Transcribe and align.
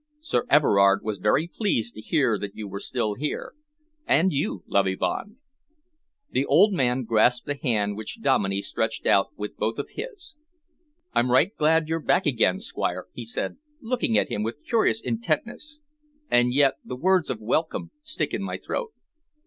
Sir 0.19 0.47
Everard 0.49 1.03
was 1.03 1.19
very 1.19 1.45
pleased 1.47 1.93
to 1.93 2.01
hear 2.01 2.39
that 2.39 2.55
you 2.55 2.67
were 2.67 2.79
still 2.79 3.13
here; 3.13 3.53
and 4.07 4.33
you, 4.33 4.63
Loveybond." 4.65 5.35
The 6.31 6.43
old 6.43 6.73
man 6.73 7.03
grasped 7.03 7.45
the 7.45 7.53
hand 7.55 7.95
which 7.97 8.19
Dominey 8.19 8.63
stretched 8.63 9.05
out 9.05 9.27
with 9.37 9.57
both 9.57 9.77
of 9.77 9.91
his. 9.91 10.37
"I'm 11.13 11.29
right 11.29 11.55
glad 11.55 11.87
you're 11.87 11.99
back 11.99 12.25
again, 12.25 12.59
Squire," 12.61 13.05
he 13.13 13.23
said, 13.25 13.57
looking 13.79 14.17
at 14.17 14.29
him 14.29 14.41
with 14.41 14.63
curious 14.67 15.01
intentness, 15.01 15.81
"and 16.31 16.51
yet 16.51 16.77
the 16.83 16.95
words 16.95 17.29
of 17.29 17.39
welcome 17.39 17.91
stick 18.01 18.33
in 18.33 18.41
my 18.41 18.57
throat." 18.57 18.93